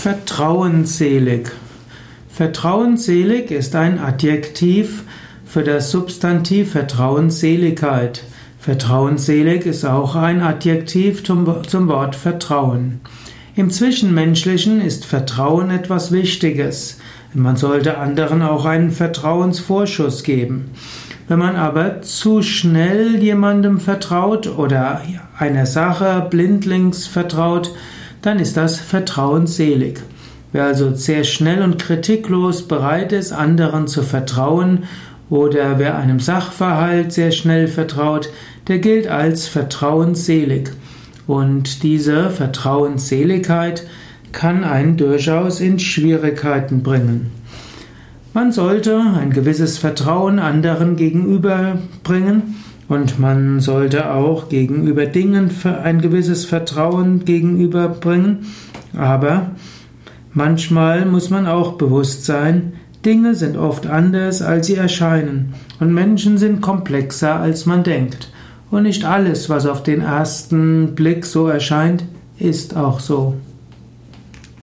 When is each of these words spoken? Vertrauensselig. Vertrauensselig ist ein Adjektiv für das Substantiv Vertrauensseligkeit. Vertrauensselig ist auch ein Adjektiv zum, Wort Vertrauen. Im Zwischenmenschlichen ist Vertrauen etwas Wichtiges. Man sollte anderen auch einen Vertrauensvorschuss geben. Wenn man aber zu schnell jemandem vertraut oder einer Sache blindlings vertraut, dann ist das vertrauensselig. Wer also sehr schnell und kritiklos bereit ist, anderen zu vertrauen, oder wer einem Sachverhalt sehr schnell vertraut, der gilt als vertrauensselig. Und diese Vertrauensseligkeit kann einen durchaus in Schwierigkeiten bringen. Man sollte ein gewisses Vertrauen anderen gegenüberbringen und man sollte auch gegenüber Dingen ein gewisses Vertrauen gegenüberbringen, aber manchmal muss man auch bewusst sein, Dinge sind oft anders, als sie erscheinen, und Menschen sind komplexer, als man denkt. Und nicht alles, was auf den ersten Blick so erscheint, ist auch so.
Vertrauensselig. 0.00 1.50
Vertrauensselig 2.28 3.50
ist 3.50 3.74
ein 3.74 3.98
Adjektiv 3.98 5.02
für 5.44 5.64
das 5.64 5.90
Substantiv 5.90 6.70
Vertrauensseligkeit. 6.70 8.22
Vertrauensselig 8.60 9.66
ist 9.66 9.84
auch 9.84 10.14
ein 10.14 10.40
Adjektiv 10.40 11.24
zum, 11.24 11.48
Wort 11.88 12.14
Vertrauen. 12.14 13.00
Im 13.56 13.70
Zwischenmenschlichen 13.70 14.80
ist 14.80 15.04
Vertrauen 15.04 15.70
etwas 15.70 16.12
Wichtiges. 16.12 17.00
Man 17.34 17.56
sollte 17.56 17.98
anderen 17.98 18.42
auch 18.42 18.66
einen 18.66 18.92
Vertrauensvorschuss 18.92 20.22
geben. 20.22 20.70
Wenn 21.26 21.40
man 21.40 21.56
aber 21.56 22.02
zu 22.02 22.42
schnell 22.42 23.20
jemandem 23.20 23.80
vertraut 23.80 24.46
oder 24.46 25.02
einer 25.36 25.66
Sache 25.66 26.24
blindlings 26.30 27.08
vertraut, 27.08 27.72
dann 28.22 28.38
ist 28.38 28.56
das 28.56 28.78
vertrauensselig. 28.78 30.00
Wer 30.52 30.64
also 30.64 30.94
sehr 30.94 31.24
schnell 31.24 31.62
und 31.62 31.78
kritiklos 31.78 32.66
bereit 32.66 33.12
ist, 33.12 33.32
anderen 33.32 33.86
zu 33.86 34.02
vertrauen, 34.02 34.84
oder 35.30 35.78
wer 35.78 35.98
einem 35.98 36.20
Sachverhalt 36.20 37.12
sehr 37.12 37.32
schnell 37.32 37.68
vertraut, 37.68 38.30
der 38.66 38.78
gilt 38.78 39.08
als 39.08 39.46
vertrauensselig. 39.46 40.70
Und 41.26 41.82
diese 41.82 42.30
Vertrauensseligkeit 42.30 43.86
kann 44.32 44.64
einen 44.64 44.96
durchaus 44.96 45.60
in 45.60 45.78
Schwierigkeiten 45.78 46.82
bringen. 46.82 47.30
Man 48.32 48.52
sollte 48.52 49.00
ein 49.18 49.30
gewisses 49.30 49.78
Vertrauen 49.78 50.38
anderen 50.38 50.96
gegenüberbringen 50.96 52.54
und 52.88 53.18
man 53.18 53.60
sollte 53.60 54.10
auch 54.12 54.48
gegenüber 54.48 55.06
Dingen 55.06 55.50
ein 55.64 56.00
gewisses 56.00 56.44
Vertrauen 56.44 57.24
gegenüberbringen, 57.24 58.46
aber 58.96 59.50
manchmal 60.32 61.04
muss 61.04 61.30
man 61.30 61.46
auch 61.46 61.72
bewusst 61.72 62.24
sein, 62.24 62.72
Dinge 63.04 63.34
sind 63.34 63.56
oft 63.56 63.86
anders, 63.86 64.42
als 64.42 64.66
sie 64.66 64.74
erscheinen, 64.74 65.54
und 65.78 65.92
Menschen 65.92 66.38
sind 66.38 66.60
komplexer, 66.60 67.36
als 67.36 67.64
man 67.64 67.84
denkt. 67.84 68.32
Und 68.70 68.82
nicht 68.82 69.04
alles, 69.04 69.48
was 69.48 69.66
auf 69.66 69.82
den 69.82 70.00
ersten 70.00 70.94
Blick 70.94 71.24
so 71.24 71.46
erscheint, 71.46 72.04
ist 72.38 72.76
auch 72.76 73.00
so. 73.00 73.34